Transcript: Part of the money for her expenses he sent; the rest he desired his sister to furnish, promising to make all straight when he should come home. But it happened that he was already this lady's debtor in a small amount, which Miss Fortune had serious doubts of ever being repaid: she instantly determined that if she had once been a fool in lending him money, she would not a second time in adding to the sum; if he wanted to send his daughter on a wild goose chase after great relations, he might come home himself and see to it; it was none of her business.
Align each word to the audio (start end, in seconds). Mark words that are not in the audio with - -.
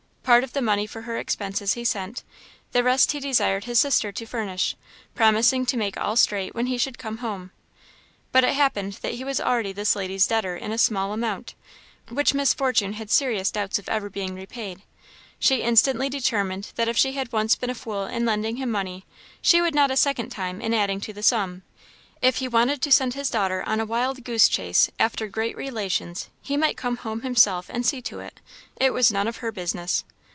Part 0.23 0.43
of 0.45 0.53
the 0.53 0.61
money 0.61 0.87
for 0.87 1.01
her 1.01 1.17
expenses 1.17 1.73
he 1.73 1.83
sent; 1.83 2.23
the 2.71 2.83
rest 2.83 3.11
he 3.11 3.19
desired 3.19 3.65
his 3.65 3.81
sister 3.81 4.13
to 4.13 4.25
furnish, 4.25 4.77
promising 5.13 5.65
to 5.65 5.75
make 5.75 5.97
all 5.97 6.15
straight 6.15 6.55
when 6.55 6.67
he 6.67 6.77
should 6.77 6.97
come 6.97 7.17
home. 7.17 7.51
But 8.31 8.45
it 8.45 8.53
happened 8.53 8.93
that 9.01 9.15
he 9.15 9.25
was 9.25 9.41
already 9.41 9.73
this 9.73 9.93
lady's 9.93 10.25
debtor 10.27 10.55
in 10.55 10.71
a 10.71 10.77
small 10.77 11.11
amount, 11.11 11.55
which 12.07 12.33
Miss 12.33 12.53
Fortune 12.53 12.93
had 12.93 13.11
serious 13.11 13.51
doubts 13.51 13.77
of 13.77 13.89
ever 13.89 14.09
being 14.09 14.33
repaid: 14.33 14.83
she 15.37 15.63
instantly 15.63 16.07
determined 16.07 16.71
that 16.77 16.87
if 16.87 16.95
she 16.95 17.11
had 17.13 17.33
once 17.33 17.55
been 17.57 17.71
a 17.71 17.75
fool 17.75 18.05
in 18.05 18.23
lending 18.23 18.55
him 18.55 18.71
money, 18.71 19.05
she 19.41 19.59
would 19.61 19.75
not 19.75 19.91
a 19.91 19.97
second 19.97 20.29
time 20.29 20.61
in 20.61 20.73
adding 20.73 21.01
to 21.01 21.11
the 21.11 21.23
sum; 21.23 21.61
if 22.21 22.37
he 22.37 22.47
wanted 22.47 22.81
to 22.83 22.91
send 22.91 23.15
his 23.15 23.29
daughter 23.31 23.63
on 23.63 23.79
a 23.81 23.85
wild 23.85 24.23
goose 24.23 24.47
chase 24.47 24.89
after 24.99 25.27
great 25.27 25.57
relations, 25.57 26.29
he 26.41 26.55
might 26.55 26.77
come 26.77 26.97
home 26.97 27.19
himself 27.21 27.65
and 27.69 27.83
see 27.85 28.01
to 28.01 28.19
it; 28.21 28.39
it 28.77 28.93
was 28.93 29.11
none 29.11 29.27
of 29.27 29.37
her 29.37 29.51
business. 29.51 30.05